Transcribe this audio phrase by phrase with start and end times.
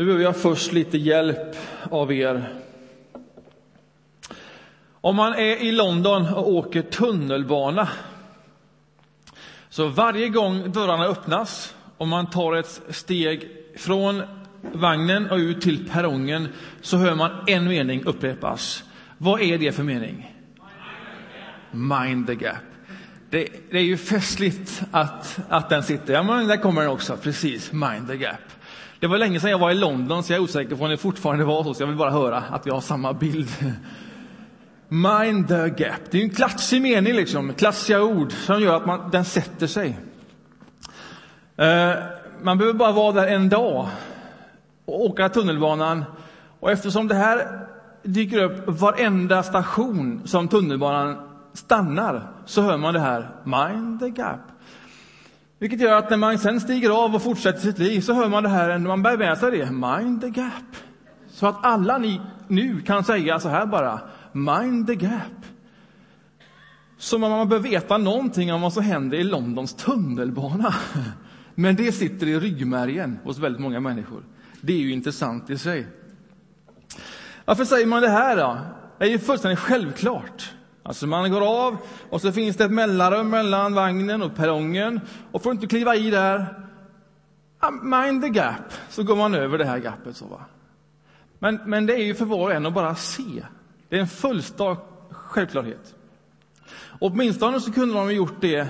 [0.00, 1.56] Nu behöver jag först lite hjälp
[1.90, 2.52] av er.
[4.90, 7.88] Om man är i London och åker tunnelbana
[9.68, 14.22] så varje gång dörrarna öppnas och man tar ett steg från
[14.72, 16.48] vagnen och ut till perrongen
[16.80, 18.84] så hör man en mening upprepas.
[19.18, 20.36] Vad är det för mening?
[21.70, 22.56] Mind the gap.
[23.30, 26.12] Det, det är ju festligt att, att den sitter.
[26.12, 27.16] Ja, men där kommer den också.
[27.16, 28.59] Precis, mind the gap.
[29.00, 30.96] Det var länge sedan jag var i London, så jag är osäker på om det
[30.96, 31.74] fortfarande var så.
[31.74, 33.48] Så jag vill bara höra att vi har samma bild.
[34.88, 36.00] Mind the gap.
[36.10, 37.54] Det är en klatschig mening, liksom.
[37.54, 39.98] klatschiga ord som gör att man, den sätter sig.
[41.56, 41.92] Eh,
[42.42, 43.88] man behöver bara vara där en dag
[44.84, 46.04] och åka tunnelbanan.
[46.60, 47.66] Och eftersom det här
[48.02, 51.16] dyker upp varenda station som tunnelbanan
[51.52, 54.40] stannar så hör man det här, mind the gap.
[55.60, 58.42] Vilket gör att när man sen stiger av och fortsätter sitt liv så hör man
[58.42, 60.76] det här, man bär med sig det, mind the gap.
[61.28, 64.00] Så att alla ni nu kan säga så här bara,
[64.32, 65.46] mind the gap.
[66.98, 70.74] Som om man bör veta någonting om vad som händer i Londons tunnelbana.
[71.54, 74.24] Men det sitter i ryggmärgen hos väldigt många människor.
[74.60, 75.86] Det är ju intressant i sig.
[77.44, 78.58] Varför säger man det här då?
[78.98, 80.52] Det är ju fullständigt självklart.
[80.90, 81.76] Alltså man går av
[82.10, 85.00] och så finns det ett mellanrum mellan vagnen och perrongen
[85.32, 86.46] och får inte kliva i där,
[87.58, 90.16] ah, mind the gap, så går man över det här gapet.
[90.16, 90.40] Så va?
[91.38, 93.44] Men, men det är ju för var och en att bara se.
[93.88, 94.76] Det är en fullständig
[95.10, 95.94] självklarhet.
[97.00, 98.68] Åtminstone så kunde de ha gjort det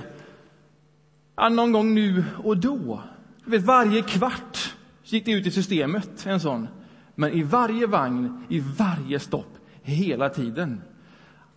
[1.35, 3.01] ja, någon gång nu och då.
[3.45, 6.67] vet, varje kvart gick det ut i systemet, en sån.
[7.15, 10.81] Men i varje vagn, i varje stopp, hela tiden.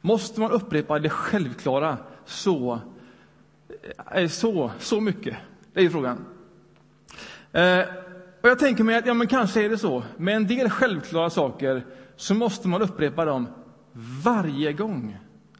[0.06, 2.80] Måste man upprepa det självklara så,
[4.12, 5.36] eh, eh, så, så mycket?
[5.72, 6.24] Det är frågan.
[7.52, 7.80] Eh,
[8.42, 10.02] och jag tänker mig att ja, men kanske är det så.
[10.16, 11.84] Med en del självklara saker
[12.16, 13.48] så måste man upprepa dem
[14.24, 15.19] varje gång.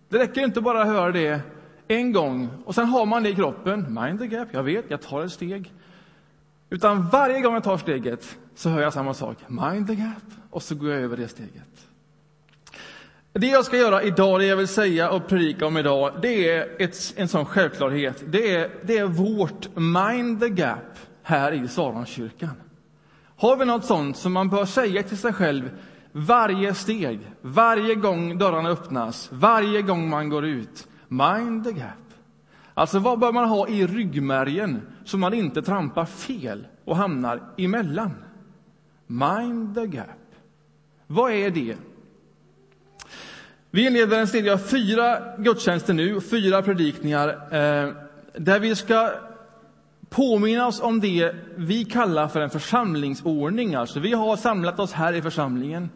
[0.09, 1.41] Det räcker inte bara att höra det
[1.89, 3.95] en gång och sen har man det i kroppen.
[3.95, 5.73] Mind the gap, jag vet, jag tar ett steg.
[6.71, 9.37] Utan varje gång jag tar steget så hör jag samma sak.
[9.49, 10.25] Mind the gap.
[10.51, 11.89] Och så går jag över det steget.
[13.39, 16.83] Det jag ska göra idag, det jag vill säga och predika om idag, det är
[16.83, 18.25] ett, en sån självklarhet.
[18.27, 22.51] Det är, det är vårt mind the gap här i Saronkyrkan.
[23.37, 25.71] Har vi något sånt som man bör säga till sig själv
[26.13, 30.89] varje steg, varje gång dörrarna öppnas, varje gång man går ut?
[31.09, 32.15] Mind the gap.
[32.75, 38.11] Alltså, vad bör man ha i ryggmärgen så man inte trampar fel och hamnar emellan?
[39.07, 40.35] Mind the gap.
[41.07, 41.77] Vad är det?
[43.75, 47.91] Vi inleder en serie av fyra gudstjänster nu, fyra predikningar, eh,
[48.33, 49.11] där vi ska
[50.11, 53.75] påminna oss om det vi kallar för en församlingsordning.
[53.75, 55.91] Alltså, vi har samlat oss här i församlingen.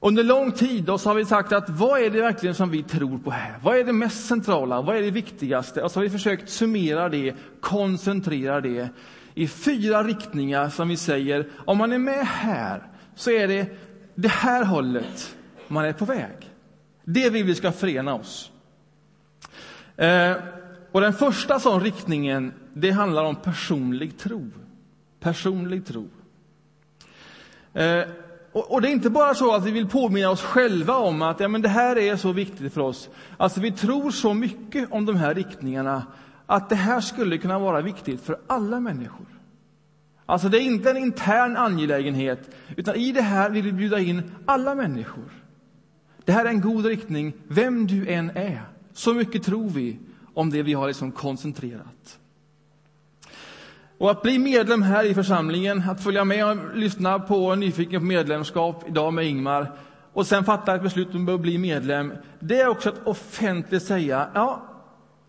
[0.00, 2.82] Under lång tid då så har vi sagt att vad är det verkligen som vi
[2.82, 3.58] tror på här?
[3.62, 4.82] Vad är det mest centrala?
[4.82, 5.82] Vad är det viktigaste?
[5.82, 8.88] Och så har vi försökt summera det, koncentrera det
[9.34, 12.82] i fyra riktningar som vi säger, om man är med här
[13.14, 13.66] så är det
[14.14, 15.36] det här hållet
[15.68, 16.45] man är på väg.
[17.08, 18.50] Det vill vi ska förena oss.
[19.96, 20.36] Eh,
[20.92, 24.50] och den första sån riktningen, det handlar om personlig tro.
[25.20, 26.08] Personlig tro.
[27.72, 28.02] Eh,
[28.52, 31.40] och, och, det är inte bara så att vi vill påminna oss själva om att
[31.40, 33.08] ja, men det här är så viktigt för oss.
[33.36, 36.06] Alltså vi tror så mycket om de här riktningarna
[36.46, 39.26] att det här skulle kunna vara viktigt för alla människor.
[40.26, 44.22] Alltså det är inte en intern angelägenhet, utan i det här vill vi bjuda in
[44.46, 45.45] alla människor.
[46.26, 48.62] Det här är en god riktning, vem du än är.
[48.92, 49.98] Så mycket tror vi
[50.34, 52.18] om det vi har liksom koncentrerat.
[53.98, 58.06] Och att bli medlem här i församlingen, att följa med och lyssna på Nyfiken på
[58.06, 59.72] medlemskap idag med Ingmar
[60.12, 64.28] och sen fatta ett beslut om att bli medlem, det är också att offentligt säga
[64.34, 64.62] ja,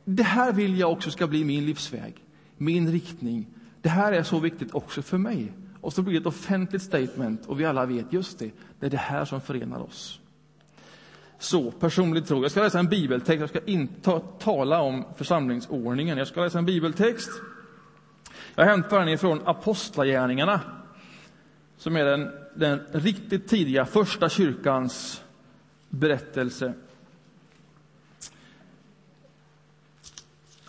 [0.05, 2.15] det här vill jag också ska bli min livsväg,
[2.57, 3.47] min riktning.
[3.81, 5.51] Det här är så viktigt också för mig.
[5.81, 8.89] Och så blir det ett offentligt statement och vi alla vet just det, det är
[8.89, 10.19] det här som förenar oss.
[11.39, 12.41] Så, personlig tro.
[12.41, 13.39] Jag ska läsa en bibeltext.
[13.39, 16.17] Jag ska inte tala om församlingsordningen.
[16.17, 17.29] Jag ska läsa en bibeltext.
[18.55, 20.61] Jag hämtar den ifrån Apostlagärningarna,
[21.77, 25.23] som är den, den riktigt tidiga första kyrkans
[25.89, 26.73] berättelse.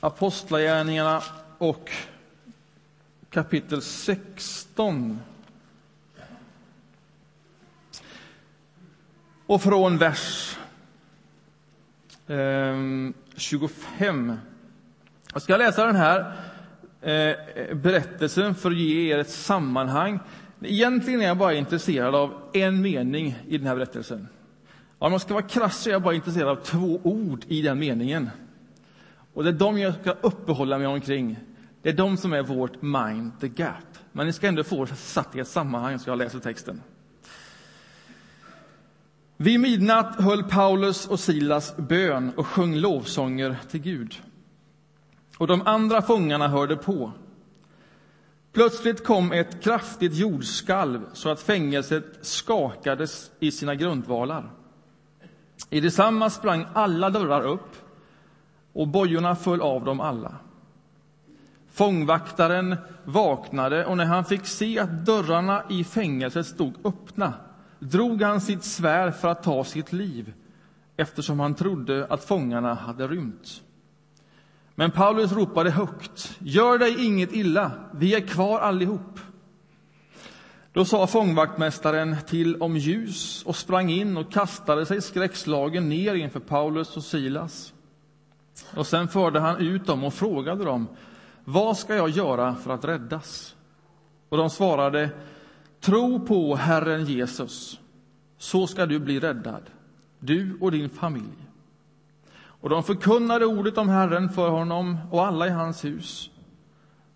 [0.00, 1.22] Apostlagärningarna
[1.58, 1.90] och
[3.30, 5.20] kapitel 16.
[9.48, 10.58] Och från vers
[12.26, 14.32] ehm, 25.
[15.32, 16.32] Jag ska läsa den här
[17.00, 20.18] eh, berättelsen för att ge er ett sammanhang.
[20.62, 24.28] Egentligen är jag bara intresserad av en mening i den här berättelsen.
[24.98, 27.78] Om jag ska vara krass så är jag bara intresserad av två ord i den
[27.78, 28.30] meningen.
[29.34, 31.36] Och det är de jag ska uppehålla mig omkring.
[31.82, 33.98] Det är de som är vårt mind the gap.
[34.12, 36.82] Men ni ska ändå få satt i ett sammanhang, så jag läser texten.
[39.40, 44.22] Vid midnatt höll Paulus och Silas bön och sjöng lovsånger till Gud.
[45.38, 47.12] Och de andra fångarna hörde på.
[48.52, 54.50] Plötsligt kom ett kraftigt jordskalv så att fängelset skakades i sina grundvalar.
[55.70, 57.76] I detsamma sprang alla dörrar upp
[58.72, 60.36] och bojorna föll av dem alla.
[61.72, 67.34] Fångvaktaren vaknade och när han fick se att dörrarna i fängelset stod öppna
[67.78, 70.32] drog han sitt svärd för att ta sitt liv
[70.96, 73.62] eftersom han trodde att fångarna hade rymt.
[74.74, 76.36] Men Paulus ropade högt.
[76.38, 79.20] Gör dig inget illa, vi är kvar allihop.
[80.72, 86.40] Då sa fångvaktmästaren till om ljus och sprang in och kastade sig skräckslagen ner inför
[86.40, 87.72] Paulus och Silas.
[88.76, 90.88] Och sen förde han ut dem och frågade dem,
[91.44, 93.54] vad ska jag göra för att räddas?
[94.28, 95.10] Och de svarade,
[95.80, 97.80] tro på Herren Jesus,
[98.38, 99.62] så ska du bli räddad,
[100.18, 101.48] du och din familj.
[102.60, 106.30] Och de förkunnade ordet om Herren för honom och alla i hans hus.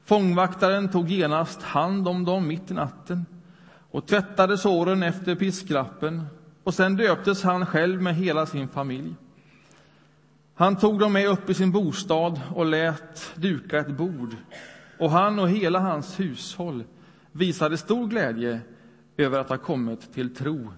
[0.05, 3.26] Fångvaktaren tog genast hand om dem mitt i natten
[3.91, 6.26] och tvättade såren efter piskrappen
[6.65, 9.15] och sen döptes han själv med hela sin familj.
[10.55, 14.37] Han tog dem med upp i sin bostad och lät duka ett bord
[14.99, 16.85] och han och hela hans hushåll
[17.32, 18.61] visade stor glädje
[19.17, 20.73] över att ha kommit till tro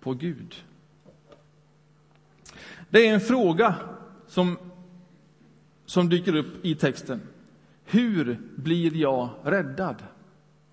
[0.00, 0.64] på Gud.
[2.90, 3.74] Det är en fråga
[4.26, 4.58] som,
[5.86, 7.20] som dyker upp i texten.
[7.84, 9.96] Hur blir jag räddad?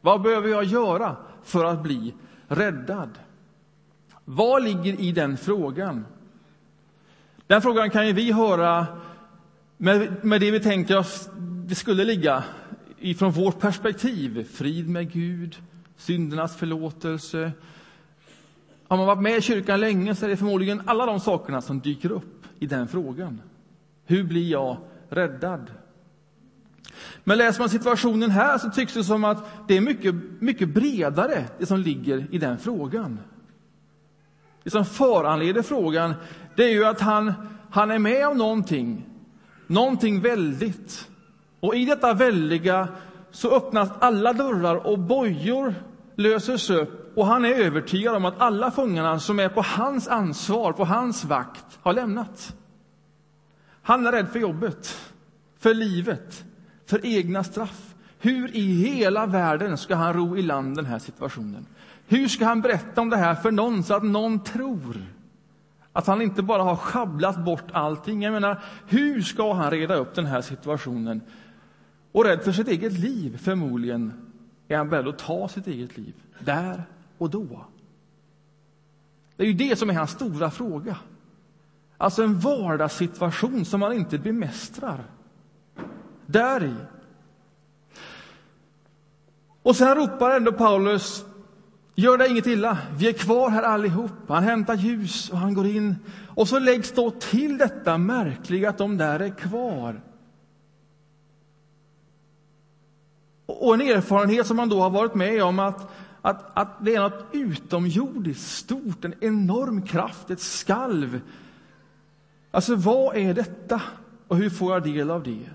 [0.02, 2.14] Vad behöver jag göra för att bli
[2.48, 3.10] räddad?
[4.26, 6.06] Vad ligger i den frågan?
[7.48, 8.88] Den frågan kan ju vi höra
[9.78, 11.30] med, med det vi tänker oss
[11.68, 12.44] det skulle ligga
[13.00, 14.48] ifrån vårt perspektiv.
[14.54, 15.58] Frid med Gud,
[15.98, 17.52] syndernas förlåtelse,
[18.88, 21.80] har man varit med i kyrkan länge så är det förmodligen alla de sakerna som
[21.80, 23.42] dyker upp i den frågan.
[24.06, 24.78] Hur blir jag
[25.10, 25.72] räddad?
[27.24, 31.46] Men läser man situationen här så tycks det som att det är mycket, mycket bredare,
[31.60, 33.20] det som ligger i den frågan.
[34.64, 36.14] Det som föranleder frågan,
[36.56, 37.34] det är ju att han,
[37.72, 39.06] han är med om någonting,
[39.68, 41.10] någonting väldigt.
[41.60, 42.88] Och i detta väldiga
[43.32, 45.74] så öppnas alla dörrar och bojor
[46.16, 50.74] löses upp och han är övertygad om att alla fångarna som är på hans ansvar,
[50.74, 52.56] på hans vakt, har lämnat.
[53.82, 55.12] Han är rädd för jobbet,
[55.60, 56.46] för livet,
[56.86, 57.96] för egna straff.
[58.20, 61.66] Hur i hela världen ska han ro i land den här situationen?
[62.08, 65.02] Hur ska han berätta om det här för någon så att någon tror
[65.94, 68.22] att han inte bara har schabblat bort allting?
[68.22, 71.22] Jag menar, hur ska han reda upp den här situationen?
[72.16, 74.14] Och rädd för sitt eget liv, förmodligen,
[74.68, 76.84] är han beredd att ta sitt eget liv där
[77.18, 77.66] och då?
[79.36, 80.98] Det är ju det som är hans stora fråga.
[81.98, 85.04] Alltså en vardagssituation som han inte bemästrar.
[86.26, 86.74] Där i.
[89.62, 91.26] Och sen ropar ändå Paulus,
[91.96, 94.12] gör dig inget illa, vi är kvar här allihop.
[94.28, 95.96] Han hämtar ljus och han går in.
[96.28, 100.02] Och så läggs då till detta märkliga att de där är kvar.
[103.46, 107.02] Och en erfarenhet som man då har varit med om att, att, att det är
[107.02, 111.22] något utomjordiskt stort, en enorm kraft, ett skalv.
[112.52, 113.82] Alltså, vad är detta
[114.28, 115.50] och hur får jag del av det?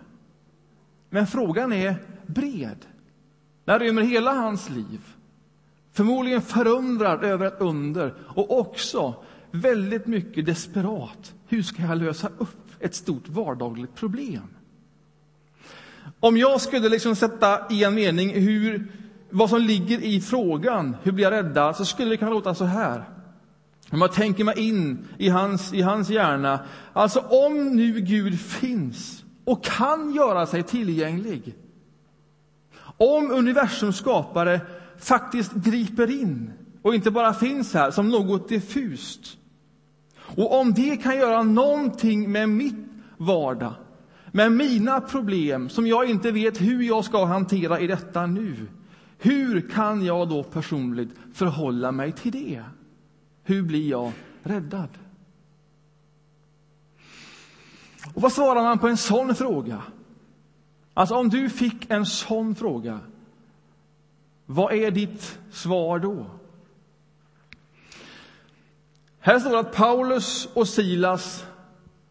[1.11, 1.95] Men frågan är
[2.27, 2.87] bred.
[3.65, 5.01] Den rymmer hela hans liv.
[5.93, 9.15] Förmodligen förundrad över ett under och också
[9.51, 11.35] väldigt mycket desperat.
[11.47, 14.49] Hur ska jag lösa upp ett stort vardagligt problem?
[16.21, 18.93] Om jag skulle liksom sätta i en mening hur,
[19.31, 22.65] vad som ligger i frågan, hur blir jag räddad, så skulle det kunna låta så
[22.65, 23.05] här.
[23.93, 26.61] Om jag tänker mig in i hans, i hans hjärna.
[26.93, 31.55] Alltså, om nu Gud finns och kan göra sig tillgänglig.
[32.97, 34.61] Om universums skapare
[34.99, 39.37] faktiskt griper in och inte bara finns här som något diffust.
[40.37, 43.75] Och om det kan göra någonting med mitt vardag,
[44.33, 48.69] med mina problem som jag inte vet hur jag ska hantera i detta nu.
[49.19, 52.65] Hur kan jag då personligt förhålla mig till det?
[53.43, 54.89] Hur blir jag räddad?
[58.15, 59.83] Och vad svarar man på en sån fråga?
[60.95, 63.01] Alltså om du fick en sån fråga,
[64.47, 66.27] Vad är ditt svar då?
[69.21, 71.47] Här står det att Paulus och Silas,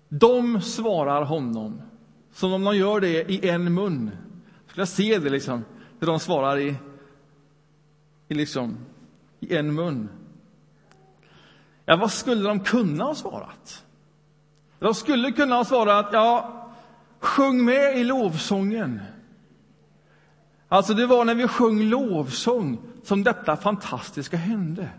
[0.10, 1.82] de svarar honom
[2.40, 4.12] som om de gör det i en mun.
[4.66, 5.66] Jag skulle se det liksom,
[6.00, 6.76] hur de svarar i,
[8.28, 8.78] i, liksom,
[9.40, 10.10] i en mun.
[11.86, 13.86] Ja, vad skulle de kunna ha svarat?
[14.80, 16.70] De skulle kunna ha svarat, ja,
[17.20, 19.02] sjung med i lovsången.
[20.68, 24.90] Alltså, det var när vi sjöng lovsång som detta fantastiska hände.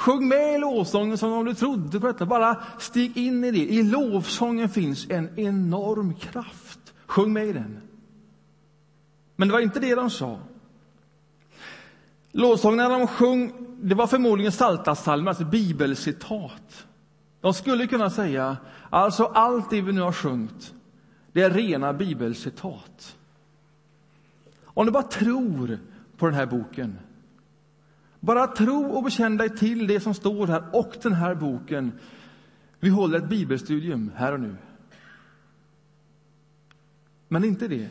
[0.00, 2.26] Sjung med i lovsången som om du trodde på detta.
[2.26, 3.58] Bara stig in i det.
[3.58, 6.94] I lovsången finns en enorm kraft.
[7.06, 7.80] Sjung med i den.
[9.36, 10.38] Men det var inte det de sa.
[12.32, 13.52] Lovsången när de sjöng,
[13.82, 16.86] det var förmodligen Psaltarpsalmer, alltså bibelcitat.
[17.40, 18.56] De skulle kunna säga,
[18.90, 20.74] alltså allt det vi nu har sjungit,
[21.32, 23.16] det är rena bibelcitat.
[24.64, 25.78] Om du bara tror
[26.16, 26.98] på den här boken,
[28.20, 31.92] bara tro och bekänn dig till det som står här och den här boken.
[32.80, 34.56] Vi håller ett bibelstudium här och nu.
[37.28, 37.88] Men inte det.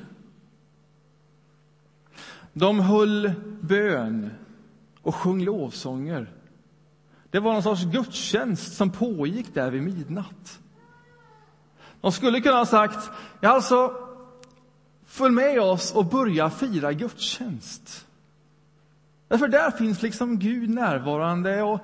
[2.54, 3.32] De höll
[3.62, 4.30] bön
[5.02, 6.34] och sjöng lovsånger.
[7.30, 10.60] Det var någon sorts gudstjänst som pågick där vid midnatt.
[12.02, 13.10] De skulle kunna ha sagt,
[13.42, 13.94] ja alltså,
[15.06, 18.06] följ med oss och börja fira gudstjänst.
[19.30, 21.80] Därför där finns liksom Gud närvarande och,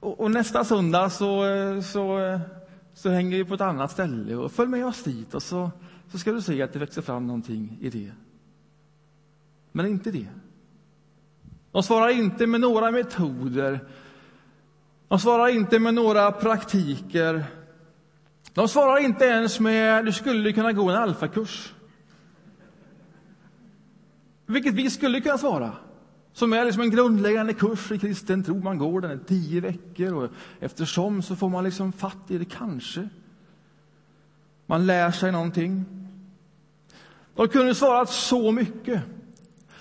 [0.00, 1.44] och, och nästa söndag så,
[1.82, 2.40] så,
[2.94, 5.70] så hänger vi på ett annat ställe och följ med oss dit och så,
[6.12, 8.10] så ska du se att det växer fram någonting i det.
[9.72, 10.28] Men inte det.
[11.72, 13.80] De svarar inte med några metoder.
[15.08, 17.44] De svarar inte med några praktiker.
[18.54, 21.74] De svarar inte ens med du skulle kunna gå en alfakurs.
[24.46, 25.72] Vilket vi skulle kunna svara.
[26.32, 28.62] Som är liksom en grundläggande kurs i kristen tro.
[28.62, 32.44] Man går den i tio veckor och eftersom så får man liksom fatt i det,
[32.44, 33.08] kanske.
[34.66, 35.84] Man lär sig någonting.
[37.34, 39.02] De kunde svarat så mycket.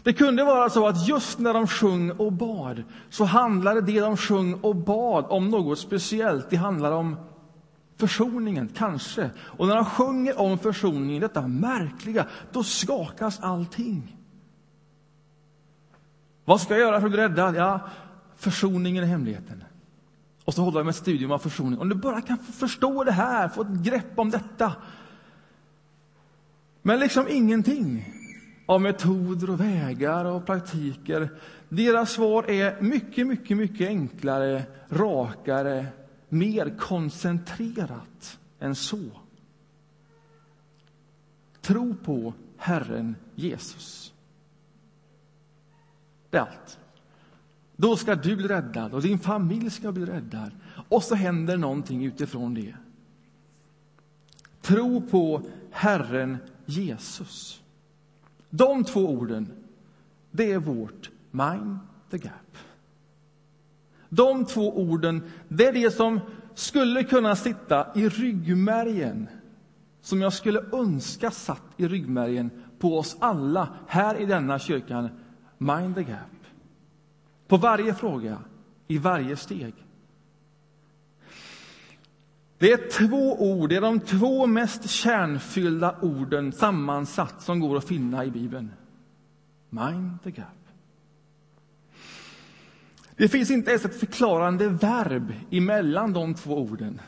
[0.03, 4.17] Det kunde vara så att just när de sjöng och bad så handlade det de
[4.17, 6.49] sjöng och bad om något speciellt.
[6.49, 7.15] Det handlade om
[7.97, 9.29] försoningen, kanske.
[9.39, 14.17] Och när de sjunger om försoningen, detta märkliga, då skakas allting.
[16.51, 17.55] Vad ska jag göra för att bli räddad?
[17.55, 17.79] Ja,
[18.35, 19.63] försoningen är hemligheten.
[20.45, 21.79] Och så håller de ett studium av försoning.
[21.79, 24.73] Om du bara kan förstå det här, få ett grepp om detta.
[26.81, 28.13] Men liksom ingenting
[28.65, 31.29] av metoder och vägar och praktiker.
[31.69, 35.85] Deras svar är mycket, mycket, mycket enklare, rakare,
[36.29, 39.01] mer koncentrerat än så.
[41.61, 44.13] Tro på Herren Jesus.
[46.31, 46.79] Det är allt.
[47.75, 50.51] Då ska du bli räddad och din familj ska bli räddad.
[50.89, 52.75] Och så händer någonting utifrån det.
[54.61, 57.61] Tro på Herren Jesus.
[58.49, 59.51] De två orden,
[60.31, 61.77] det är vårt mind
[62.09, 62.57] the gap.
[64.09, 66.19] De två orden, det är det som
[66.53, 69.27] skulle kunna sitta i ryggmärgen
[70.01, 75.09] som jag skulle önska satt i ryggmärgen på oss alla här i denna kyrkan
[75.61, 76.45] Mind the gap.
[77.47, 78.37] På varje fråga,
[78.87, 79.73] i varje steg.
[82.57, 87.87] Det är två ord, det är de två mest kärnfyllda orden sammansatt som går att
[87.87, 88.71] finna i Bibeln.
[89.69, 90.47] Mind the gap.
[93.15, 97.01] Det finns inte ens ett förklarande verb emellan de två orden.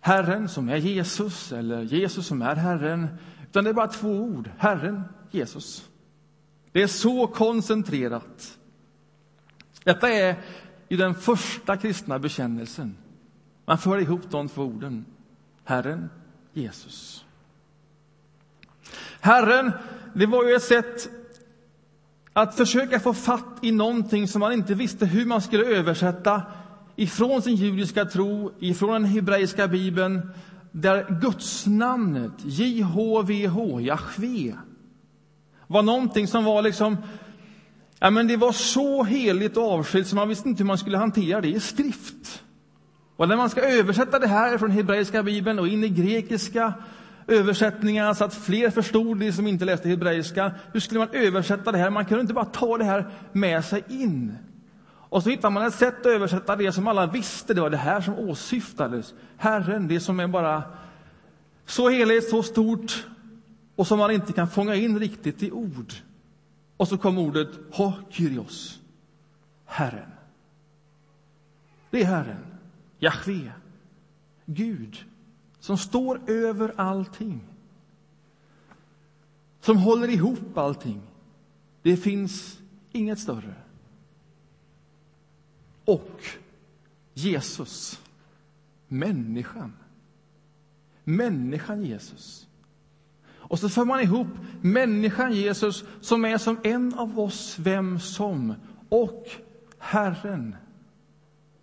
[0.00, 3.08] Herren som är Jesus, eller Jesus som är Herren,
[3.54, 4.50] utan det är bara två ord.
[4.58, 5.88] Herren, Jesus.
[6.72, 8.58] Det är så koncentrerat.
[9.84, 10.36] Detta är
[10.88, 12.96] ju den första kristna bekännelsen.
[13.66, 15.04] Man för ihop de två orden.
[15.64, 16.10] Herren,
[16.52, 17.24] Jesus.
[19.20, 19.72] Herren,
[20.14, 21.08] det var ju ett sätt
[22.32, 26.42] att försöka få fatt i någonting som man inte visste hur man skulle översätta
[26.96, 30.30] ifrån sin judiska tro, ifrån den hebreiska bibeln
[30.76, 34.56] där gudsnamnet, JHVH, Jahve,
[35.66, 36.96] var någonting som var liksom
[37.98, 40.98] Ja, men det var så heligt och avskilt så man visste inte hur man skulle
[40.98, 42.42] hantera det i skrift.
[43.16, 46.72] Och när man ska översätta det här från hebreiska bibeln och in i grekiska
[47.26, 51.78] översättningar så att fler förstod det som inte läste hebreiska, hur skulle man översätta det
[51.78, 51.90] här?
[51.90, 54.36] Man kunde inte bara ta det här med sig in.
[55.14, 57.76] Och så hittar man ett sätt att översätta det som alla visste, det var det
[57.76, 59.14] här som åsyftades.
[59.36, 60.62] Herren, det som är bara
[61.66, 63.06] så heligt, så stort,
[63.76, 65.92] och som man inte kan fånga in riktigt i ord.
[66.76, 68.80] Och så kom ordet ha Kyrios,
[69.64, 70.10] Herren.
[71.90, 72.44] Det är Herren,
[72.98, 73.52] Jahve,
[74.46, 75.04] Gud,
[75.60, 77.40] som står över allting.
[79.60, 81.02] Som håller ihop allting.
[81.82, 82.58] Det finns
[82.92, 83.63] inget större.
[85.84, 86.22] Och
[87.14, 88.00] Jesus,
[88.88, 89.72] människan.
[91.04, 92.46] Människan Jesus.
[93.26, 94.28] Och så för man ihop
[94.60, 98.54] människan Jesus som är som en av oss, vem som,
[98.88, 99.26] och
[99.78, 100.56] Herren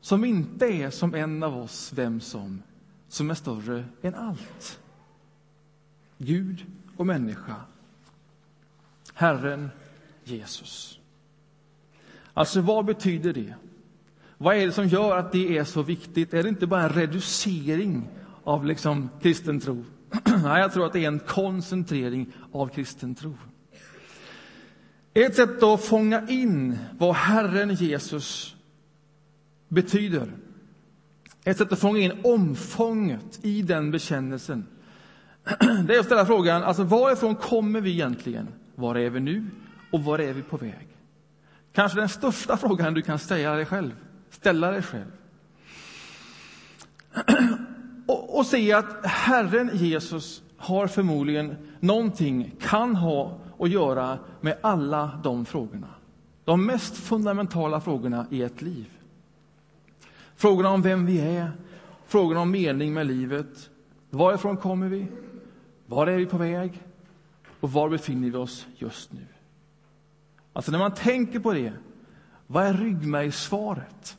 [0.01, 2.63] som inte är som en av oss, vem som,
[3.07, 4.79] som är större än allt.
[6.17, 6.65] Gud
[6.97, 7.55] och människa.
[9.13, 9.69] Herren
[10.23, 10.99] Jesus.
[12.33, 13.55] Alltså, vad betyder det?
[14.41, 16.33] Vad är det som gör att det är så viktigt?
[16.33, 18.09] Är det inte bara en reducering
[18.43, 19.85] av liksom kristen tro?
[20.43, 23.37] Nej, jag tror att det är en koncentrering av kristen tro.
[25.13, 28.55] Ett sätt att fånga in vad Herren Jesus
[29.67, 30.31] betyder,
[31.43, 34.65] ett sätt att fånga in omfånget i den bekännelsen,
[35.87, 38.47] det är att ställa frågan, alltså varifrån kommer vi egentligen?
[38.75, 39.45] Var är vi nu
[39.91, 40.87] och var är vi på väg?
[41.73, 43.91] Kanske den största frågan du kan ställa dig själv.
[44.41, 45.11] Ställa dig själv.
[48.07, 55.19] Och, och se att Herren Jesus har förmodligen någonting, kan ha att göra med alla
[55.23, 55.87] de frågorna.
[56.45, 58.85] De mest fundamentala frågorna i ett liv.
[60.35, 61.51] Frågorna om vem vi är,
[62.07, 63.69] frågorna om mening med livet.
[64.09, 65.07] Varifrån kommer vi?
[65.85, 66.83] Var är vi på väg?
[67.59, 69.25] Och var befinner vi oss just nu?
[70.53, 71.73] Alltså när man tänker på det,
[72.47, 74.17] vad är ryggmärgssvaret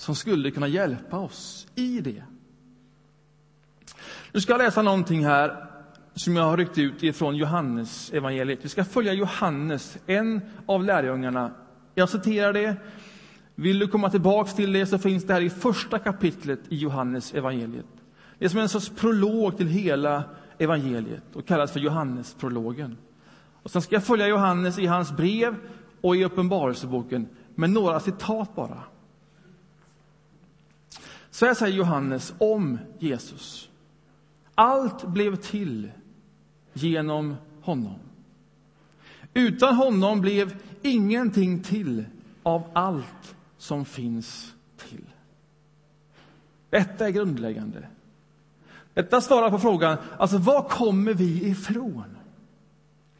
[0.00, 2.22] som skulle kunna hjälpa oss i det?
[4.32, 5.66] Nu ska jag läsa någonting här
[6.14, 8.58] som jag har ryckt ut ifrån Johannes evangeliet.
[8.62, 11.50] Vi ska följa Johannes, en av lärjungarna.
[11.94, 12.76] Jag citerar det.
[13.54, 17.34] Vill du komma tillbaks till det så finns det här i första kapitlet i Johannes
[17.34, 17.86] evangeliet.
[18.38, 20.24] Det är som en sorts prolog till hela
[20.58, 22.96] evangeliet och kallas för Johannesprologen.
[23.62, 25.56] Och sen ska jag följa Johannes i hans brev
[26.00, 28.82] och i Uppenbarelseboken med några citat bara.
[31.30, 33.68] Så här säger Johannes om Jesus.
[34.54, 35.90] Allt blev till
[36.72, 37.98] genom honom.
[39.34, 42.04] Utan honom blev ingenting till
[42.42, 45.04] av allt som finns till.
[46.70, 47.88] Detta är grundläggande.
[48.94, 52.16] Detta svarar på frågan, alltså var kommer vi ifrån?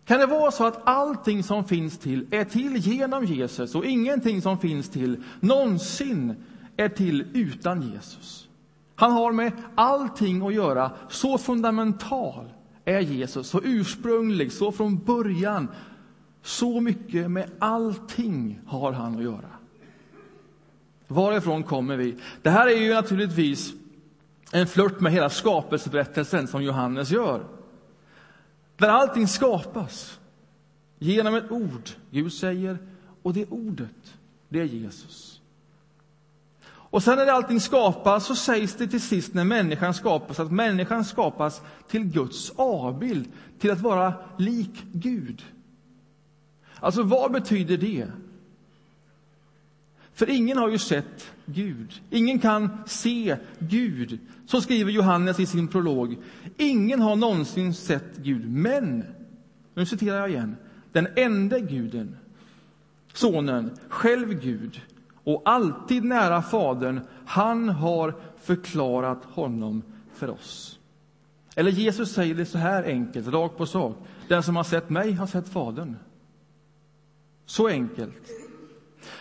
[0.05, 4.43] Kan det vara så att allting som finns till är till genom Jesus och ingenting
[4.43, 6.37] som finns till någonsin
[6.81, 8.49] är till utan Jesus?
[8.95, 10.93] Han har med allting att göra.
[11.09, 12.53] Så fundamental
[12.85, 15.69] är Jesus, så ursprunglig, så från början.
[16.43, 19.51] Så mycket med allting har han att göra.
[21.09, 22.17] Varifrån kommer vi?
[22.43, 23.73] Det här är ju naturligtvis
[24.53, 27.45] en flört med hela skapelseberättelsen som Johannes gör.
[28.77, 30.21] Där allting skapas
[30.99, 31.91] genom ett ord.
[32.11, 32.79] Gud säger,
[33.23, 34.15] och det ordet,
[34.49, 35.40] det är Jesus.
[36.91, 41.05] Och sen när allting skapas så sägs det till sist när människan skapas att människan
[41.05, 45.45] skapas till Guds avbild, till att vara lik Gud.
[46.75, 48.07] Alltså, vad betyder det?
[50.15, 52.01] För ingen har ju sett Gud.
[52.11, 54.19] Ingen kan se Gud.
[54.47, 56.17] Så skriver Johannes i sin prolog.
[56.57, 58.51] Ingen har någonsin sett Gud.
[58.51, 59.05] Men,
[59.75, 60.57] nu citerar jag igen,
[60.93, 62.17] den enda guden,
[63.13, 64.81] Sonen, själv Gud
[65.25, 69.83] och alltid nära Fadern, han har förklarat honom
[70.15, 70.79] för oss.
[71.55, 73.97] Eller Jesus säger det så här enkelt, rakt på sak.
[74.29, 75.97] Den som har sett mig har sett Fadern.
[77.47, 78.31] Så enkelt.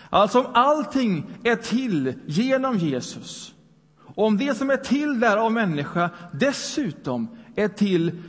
[0.09, 3.53] Alltså om allting är till genom Jesus,
[4.05, 8.21] och om det som är till där av människa dessutom är till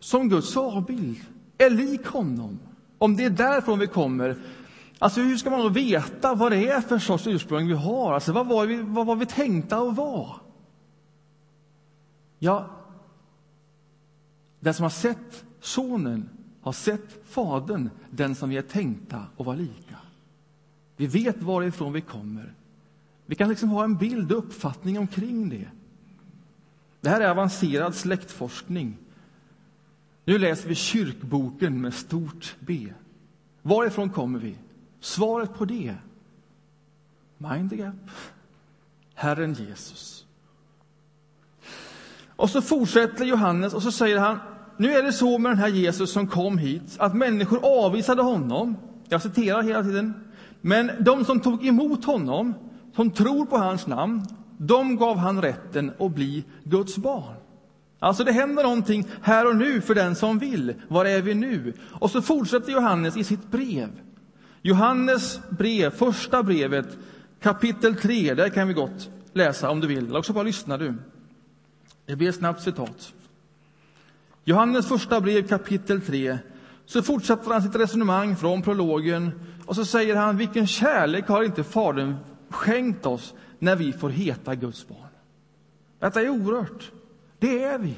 [0.00, 1.20] som Guds avbild,
[1.58, 2.58] är lik honom,
[2.98, 4.36] om det är därifrån vi kommer,
[5.02, 8.12] alltså hur ska man då veta vad det är för sorts ursprung vi har?
[8.12, 10.40] Alltså vad var vi, vad var vi tänkta att vara?
[12.38, 12.70] Ja,
[14.60, 16.28] den som har sett Sonen
[16.60, 19.96] har sett Fadern, den som vi är tänkta att vara lika.
[20.96, 22.54] Vi vet varifrån vi kommer.
[23.26, 25.68] Vi kan liksom ha en bild och uppfattning omkring det.
[27.00, 28.96] Det här är avancerad släktforskning.
[30.24, 32.92] Nu läser vi kyrkboken med stort B.
[33.62, 34.56] Varifrån kommer vi?
[35.02, 35.94] Svaret på det?
[37.38, 38.10] Mind the gap.
[39.14, 40.26] Herren Jesus.
[42.36, 44.38] Och så fortsätter Johannes och så säger han
[44.76, 48.76] nu är det så med den här Jesus som kom hit att människor avvisade honom.
[49.08, 50.14] Jag citerar hela tiden.
[50.60, 52.54] Men de som tog emot honom,
[52.96, 54.26] som tror på hans namn,
[54.58, 57.36] de gav han rätten att bli Guds barn.
[57.98, 60.74] Alltså det händer någonting här och nu för den som vill.
[60.88, 61.72] Var är vi nu?
[62.00, 63.88] Och så fortsätter Johannes i sitt brev.
[64.62, 66.98] Johannes brev, första brevet,
[67.40, 70.06] kapitel 3, där kan vi gott läsa om du vill.
[70.06, 70.94] Eller också bara lyssna du.
[72.06, 73.12] Det blir ett snabbt citat.
[74.44, 76.38] Johannes första brev kapitel 3
[76.86, 79.30] så fortsätter han sitt resonemang från prologen
[79.66, 82.16] och så säger han vilken kärlek har inte Fadern
[82.50, 85.08] skänkt oss när vi får heta Guds barn.
[85.98, 86.90] Detta är orört.
[87.38, 87.94] Det är vi.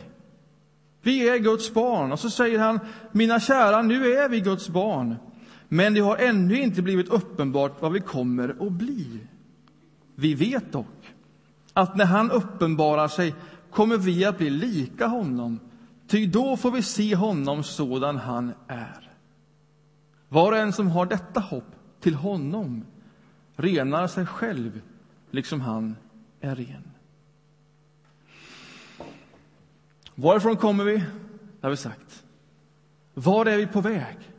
[1.03, 2.13] Vi är Guds barn.
[2.13, 2.81] Och så säger han,
[3.13, 5.17] mina kära, nu är vi Guds barn.
[5.75, 9.21] Men det har ännu inte blivit uppenbart vad vi kommer att bli.
[10.15, 11.15] Vi vet dock
[11.73, 13.35] att när han uppenbarar sig
[13.71, 15.61] kommer vi att bli lika honom,
[16.07, 19.13] ty då får vi se honom sådan han är.
[20.29, 22.85] Var och en som har detta hopp till honom
[23.57, 24.81] renar sig själv
[25.31, 25.97] liksom han
[26.41, 26.91] är ren.
[30.15, 30.97] Varifrån kommer vi?
[30.97, 32.25] Det har vi sagt.
[33.15, 34.34] Var är vi på väg?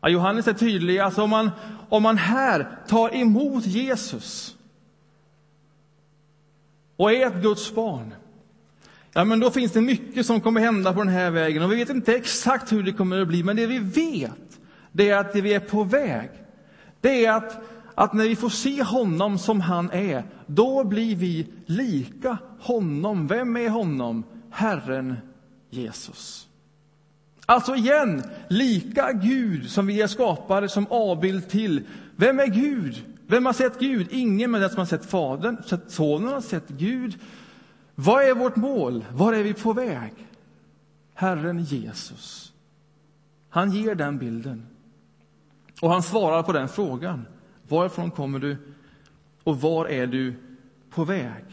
[0.00, 0.98] Ja, Johannes är tydlig.
[0.98, 1.50] Alltså om, man,
[1.88, 4.56] om man här tar emot Jesus
[6.96, 8.14] och är ett Guds barn,
[9.12, 11.62] ja, men då finns det mycket som kommer hända på den här vägen.
[11.62, 14.48] Och Vi vet inte exakt hur det kommer att bli, men det vi vet
[14.92, 16.30] det är att det vi är på väg,
[17.00, 17.62] det är att,
[17.94, 23.26] att när vi får se honom som han är, då blir vi lika honom.
[23.26, 24.24] Vem är honom?
[24.50, 25.16] Herren
[25.70, 26.47] Jesus.
[27.50, 31.86] Alltså igen, lika Gud som vi är skapade som avbild till.
[32.16, 33.04] Vem är Gud?
[33.26, 34.06] Vem har sett Gud?
[34.10, 37.18] Ingen men den som har sett Fadern, sett Sonen har sett Gud.
[37.94, 39.04] Vad är vårt mål?
[39.12, 40.12] Var är vi på väg?
[41.14, 42.52] Herren Jesus.
[43.48, 44.66] Han ger den bilden.
[45.80, 47.26] Och han svarar på den frågan.
[47.68, 48.56] Varifrån kommer du
[49.44, 50.34] och var är du
[50.90, 51.44] på väg?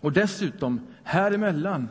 [0.00, 1.88] Och dessutom, här emellan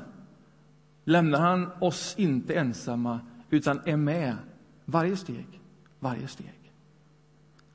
[1.07, 4.35] lämnar han oss inte ensamma utan är med
[4.85, 5.61] varje steg,
[5.99, 6.71] varje steg.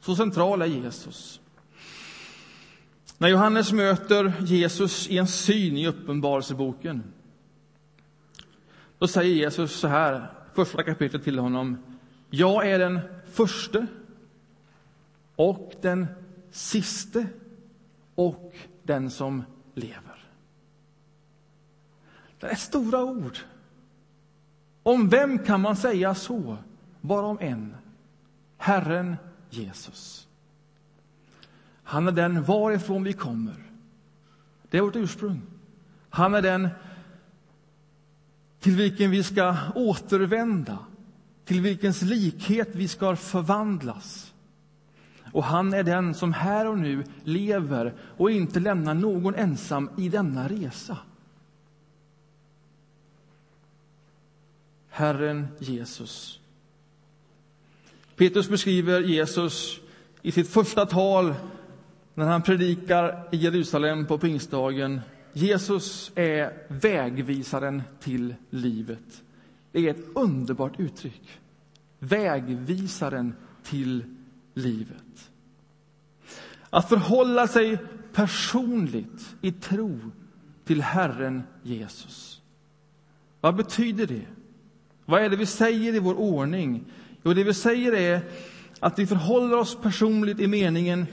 [0.01, 1.41] Så central är Jesus.
[3.19, 7.03] När Johannes möter Jesus i en syn i Uppenbarelseboken
[8.99, 11.79] då säger Jesus så här, första kapitlet till honom.
[12.31, 13.01] Jag är den
[13.33, 13.87] förste
[15.37, 16.07] och den
[16.51, 17.27] siste
[18.15, 19.43] och den som
[19.75, 20.12] lever.
[22.43, 23.39] Det är stora ord.
[24.83, 26.57] Om vem kan man säga så?
[27.01, 27.75] Bara om en.
[28.57, 29.17] Herren
[29.51, 30.27] Jesus.
[31.83, 33.55] Han är den varifrån vi kommer.
[34.71, 35.43] Det är vårt ursprung.
[36.11, 36.69] Han är den
[38.61, 40.79] till vilken vi ska återvända,
[41.45, 44.33] till vilkens likhet vi ska förvandlas.
[45.33, 50.09] Och han är den som här och nu lever och inte lämnar någon ensam i
[50.09, 50.99] denna resa.
[54.95, 56.41] Herren Jesus.
[58.17, 59.81] Petrus beskriver Jesus
[60.23, 61.35] i sitt första tal
[62.15, 65.01] när han predikar i Jerusalem på pingstdagen.
[65.33, 69.23] Jesus är vägvisaren till livet.
[69.73, 71.39] Det är ett underbart uttryck.
[71.99, 74.05] Vägvisaren till
[74.55, 75.31] livet.
[76.71, 77.79] Att förhålla sig
[78.13, 79.99] personligt i tro
[80.65, 82.41] till Herren Jesus.
[83.41, 84.27] Vad betyder det?
[85.05, 86.85] Vad är det vi säger i vår ordning?
[87.23, 88.21] Jo, det vi säger är
[88.81, 91.07] att vi förhåller oss personligt i meningen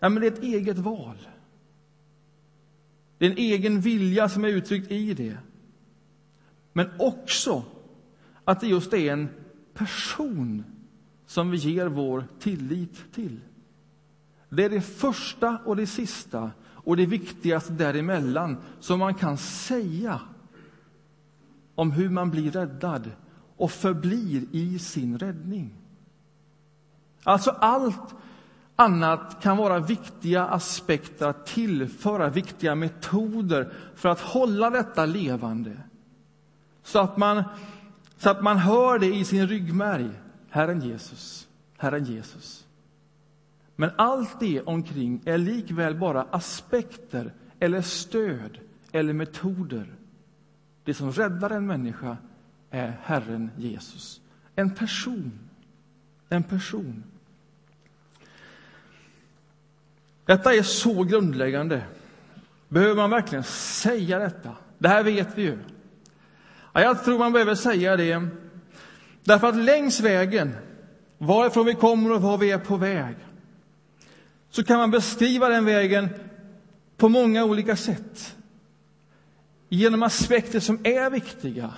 [0.00, 1.16] ja, men det är ett eget val.
[3.18, 5.36] Det är en egen vilja som är uttryckt i det.
[6.72, 7.64] Men också
[8.44, 9.28] att det just är en
[9.74, 10.64] person
[11.26, 13.40] som vi ger vår tillit till.
[14.48, 20.20] Det är det första och det sista och det viktigaste däremellan som man kan säga
[21.74, 23.10] om hur man blir räddad
[23.62, 25.74] och förblir i sin räddning.
[27.24, 28.14] Alltså allt
[28.76, 35.76] annat kan vara viktiga aspekter att tillföra, viktiga metoder för att hålla detta levande.
[36.82, 37.44] Så att man,
[38.16, 40.10] så att man hör det i sin ryggmärg.
[40.48, 42.66] Herren Jesus, Herren Jesus.
[43.76, 48.58] Men allt det omkring är likväl bara aspekter eller stöd
[48.92, 49.94] eller metoder.
[50.84, 52.16] Det som räddar en människa
[52.72, 54.20] är Herren Jesus.
[54.56, 55.32] En person.
[56.28, 57.04] En person.
[60.24, 61.82] Detta är så grundläggande.
[62.68, 64.56] Behöver man verkligen säga detta?
[64.78, 65.58] Det här vet vi ju.
[66.72, 68.28] Ja, jag tror man behöver säga det,
[69.24, 70.54] därför att längs vägen,
[71.18, 73.14] varifrån vi kommer och var vi är på väg,
[74.50, 76.08] så kan man beskriva den vägen
[76.96, 78.36] på många olika sätt.
[79.68, 81.74] Genom aspekter som är viktiga.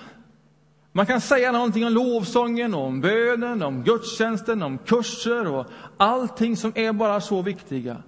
[0.95, 5.65] Man kan säga någonting om lovsången, om bönen, om gudstjänsten, om kurser och
[5.97, 8.03] allting som är bara så viktiga.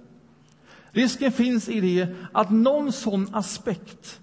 [0.90, 4.20] Risken finns i det att någon sån aspekt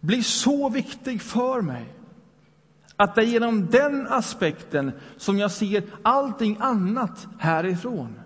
[0.00, 1.94] blir så viktig för mig
[2.96, 8.20] att det är genom den aspekten som jag ser allting annat härifrån.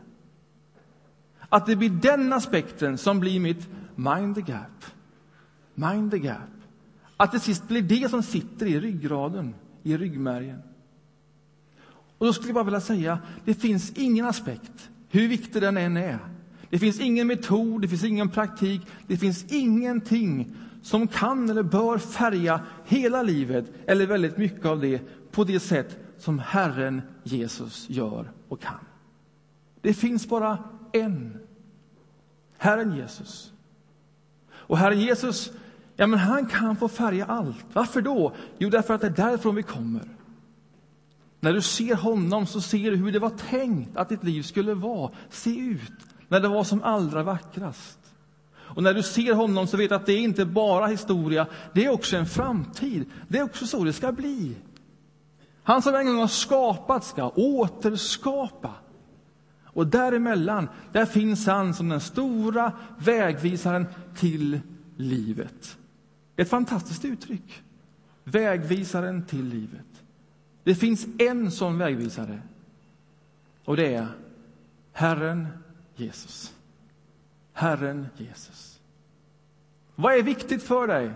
[1.49, 4.85] Att det blir den aspekten som blir mitt mind the gap.
[5.75, 6.56] Mind the gap.
[7.17, 10.63] Att det sist blir det som sitter i ryggraden, i ryggmärgen.
[12.19, 15.97] Och då skulle jag bara vilja säga, det finns ingen aspekt, hur viktig den än
[15.97, 16.19] är.
[16.71, 21.99] Det finns ingen metod, det finns ingen praktik, det finns ingenting som kan eller bör
[21.99, 25.01] färga hela livet, eller väldigt mycket av det,
[25.31, 28.79] på det sätt som Herren Jesus gör och kan.
[29.81, 30.59] Det finns bara
[30.93, 31.39] en.
[32.59, 33.53] Herren Jesus.
[34.49, 35.53] Och Herren Jesus,
[35.97, 37.65] ja men han kan få färga allt.
[37.73, 38.33] Varför då?
[38.59, 40.09] Jo, därför att det är därifrån vi kommer.
[41.41, 44.75] När du ser honom så ser du hur det var tänkt att ditt liv skulle
[44.75, 45.93] vara, se ut,
[46.29, 47.99] när det var som allra vackrast.
[48.77, 51.85] Och när du ser honom så vet du att det är inte bara historia, det
[51.85, 53.11] är också en framtid.
[53.29, 54.57] Det är också så det ska bli.
[55.63, 58.71] Han som en gång har skapat ska återskapa.
[59.65, 64.61] Och däremellan, där finns han som den stora vägvisaren till
[64.97, 65.77] livet.
[66.37, 67.63] Ett fantastiskt uttryck.
[68.25, 70.03] Vägvisaren till livet.
[70.65, 72.43] Det finns en sån vägvisare.
[73.65, 74.09] Och det är
[74.93, 75.49] Herren
[75.95, 76.55] Jesus.
[77.53, 78.81] Herren Jesus.
[79.95, 81.13] Vad är viktigt för dig?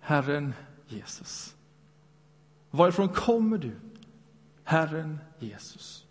[0.00, 0.54] Herren
[0.86, 1.54] Jesus.
[2.70, 3.72] Varifrån kommer du?
[4.64, 6.06] Herren Jesus.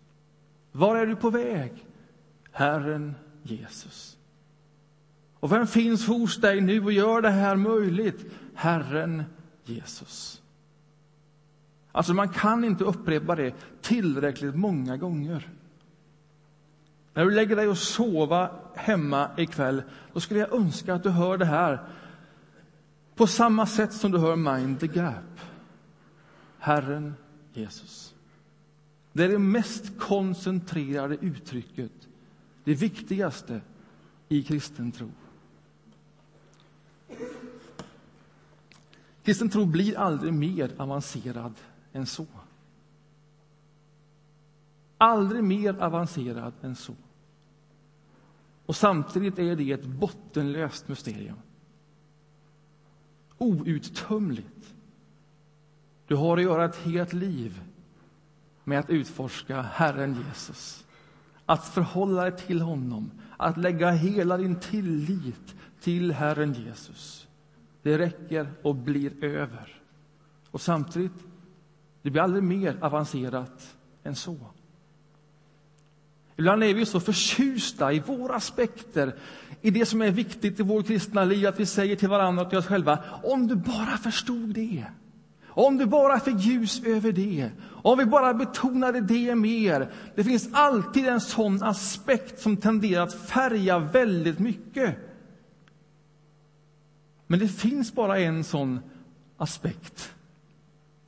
[0.72, 1.86] Var är du på väg?
[2.50, 4.15] Herren Jesus.
[5.46, 8.26] Och vem finns hos dig nu och gör det här möjligt?
[8.54, 9.24] Herren
[9.64, 10.42] Jesus.
[11.92, 15.48] Alltså, man kan inte upprepa det tillräckligt många gånger.
[17.14, 19.82] När du lägger dig och sova hemma ikväll,
[20.12, 21.84] då skulle jag önska att du hör det här
[23.14, 25.40] på samma sätt som du hör Mind the Gap.
[26.58, 27.14] Herren
[27.52, 28.14] Jesus.
[29.12, 31.92] Det är det mest koncentrerade uttrycket,
[32.64, 33.60] det viktigaste
[34.28, 35.10] i kristen tro.
[39.26, 41.54] Kristen tro blir aldrig mer avancerad
[41.92, 42.26] än så.
[44.98, 46.94] Aldrig mer avancerad än så.
[48.66, 51.36] Och samtidigt är det ett bottenlöst mysterium.
[53.38, 54.74] Outtömligt.
[56.06, 57.60] Du har att göra ett helt liv
[58.64, 60.86] med att utforska Herren Jesus.
[61.46, 67.25] Att förhålla dig till honom, att lägga hela din tillit till Herren Jesus.
[67.86, 69.80] Det räcker och blir över.
[70.50, 71.12] Och samtidigt,
[72.02, 74.36] det blir aldrig mer avancerat än så.
[76.36, 79.14] Ibland är vi så förtjusta i våra aspekter,
[79.60, 82.48] i det som är viktigt i vår kristna liv, att vi säger till varandra och
[82.48, 84.84] till oss själva, om du bara förstod det.
[85.46, 87.50] Om du bara fick ljus över det,
[87.82, 89.92] om vi bara betonade det mer.
[90.14, 94.96] Det finns alltid en sån aspekt som tenderar att färga väldigt mycket.
[97.26, 98.80] Men det finns bara en sån
[99.36, 100.14] aspekt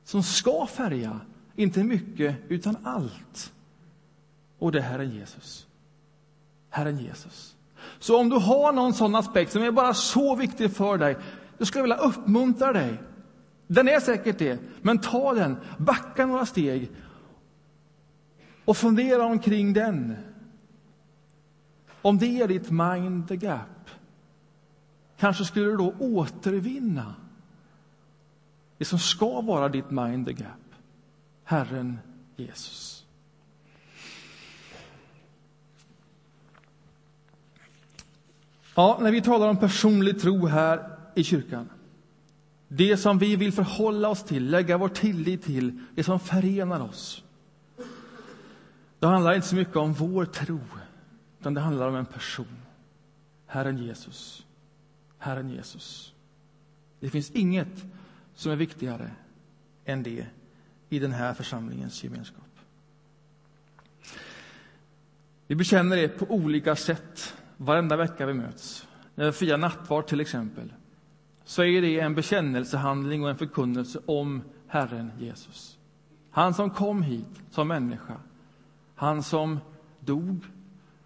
[0.03, 1.19] som ska färga,
[1.55, 3.53] inte mycket, utan allt.
[4.59, 5.67] Och det är Herren Jesus.
[6.69, 7.55] Herren Jesus.
[7.99, 11.17] Så om du har någon sån aspekt som är bara så viktig för dig,
[11.57, 12.97] då skulle jag vilja uppmuntra dig.
[13.67, 16.91] Den är säkert det, men ta den, backa några steg
[18.65, 20.15] och fundera omkring den.
[22.01, 23.78] Om det är ditt mind the gap,
[25.19, 27.15] kanske skulle du då återvinna
[28.77, 30.75] det som ska vara ditt mind the gap,
[31.43, 31.99] Herren
[32.35, 33.05] Jesus.
[38.75, 41.69] Ja, när vi talar om personlig tro här i kyrkan,
[42.67, 47.23] det som vi vill förhålla oss till, lägga vår tillit till, det som förenar oss.
[48.99, 50.59] Då handlar det inte så mycket om vår tro,
[51.39, 52.57] utan det handlar om en person.
[53.45, 54.45] Herren Jesus.
[55.19, 56.13] Herren Jesus.
[56.99, 57.85] Det finns inget
[58.35, 59.11] som är viktigare
[59.85, 60.27] än det
[60.89, 62.43] i den här församlingens gemenskap.
[65.47, 68.87] Vi bekänner det på olika sätt varenda vecka vi möts.
[69.15, 70.73] När vi firar nattvard till exempel,
[71.43, 75.77] så är det en bekännelsehandling och en förkunnelse om Herren Jesus.
[76.31, 78.17] Han som kom hit som människa,
[78.95, 79.59] han som
[79.99, 80.45] dog,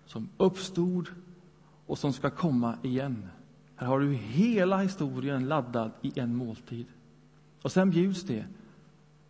[0.06, 1.10] som uppstod
[1.86, 3.30] och som ska komma igen.
[3.76, 6.86] Här har du hela historien laddad i en måltid.
[7.62, 8.46] Och sen bjuds det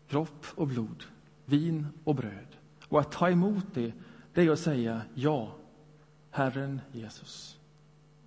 [0.07, 1.03] kropp och blod,
[1.45, 2.47] vin och bröd.
[2.87, 3.93] Och att ta emot det,
[4.33, 5.55] det är att säga ja,
[6.31, 7.59] Herren Jesus,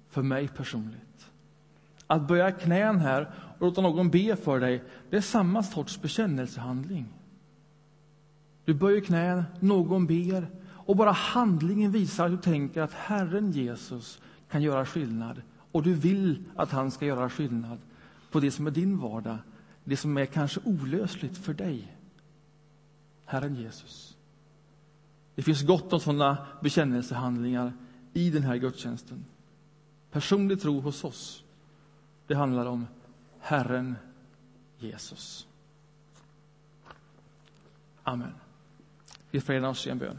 [0.09, 1.31] för mig personligt.
[2.07, 7.07] Att böja knän här och låta någon be för dig, det är samma sorts bekännelsehandling.
[8.65, 14.21] Du böjer knän, någon ber och bara handlingen visar att du tänker att Herren Jesus
[14.51, 15.43] kan göra skillnad
[15.77, 17.79] och du vill att han ska göra skillnad
[18.31, 19.39] på det som är din vardag,
[19.85, 21.97] det som är kanske olösligt för dig.
[23.25, 24.17] Herren Jesus.
[25.35, 27.73] Det finns gott om sådana bekännelsehandlingar
[28.13, 29.25] i den här gudstjänsten.
[30.11, 31.45] Personlig tro hos oss,
[32.27, 32.87] det handlar om
[33.41, 33.97] Herren
[34.79, 35.47] Jesus.
[38.03, 38.35] Amen.
[39.31, 40.19] Vi förenar oss i en bön.